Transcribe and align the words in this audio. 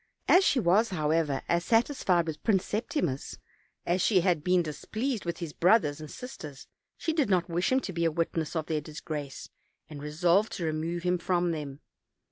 As 0.27 0.43
she 0.43 0.59
was.* 0.59 0.89
how 0.89 1.11
ever, 1.11 1.43
as 1.47 1.63
satisfied 1.63 2.25
with 2.25 2.41
Prince 2.43 2.65
Septimus 2.65 3.37
as 3.85 4.01
she 4.01 4.21
had 4.21 4.43
been 4.43 4.63
displeased 4.63 5.25
with 5.25 5.37
his 5.37 5.53
brothers 5.53 5.99
and 6.01 6.09
sisters, 6.09 6.65
she 6.97 7.13
did 7.13 7.29
not 7.29 7.51
wish 7.51 7.71
him 7.71 7.79
to 7.81 7.93
be 7.93 8.05
a 8.05 8.11
witness 8.11 8.55
of 8.55 8.65
their 8.65 8.81
disgrace, 8.81 9.49
and 9.87 10.01
resolved 10.01 10.53
to 10.53 10.65
re 10.65 10.71
move 10.71 11.03
him 11.03 11.19
from 11.19 11.51
them. 11.51 11.81